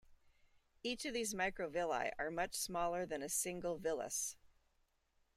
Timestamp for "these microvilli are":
1.13-2.31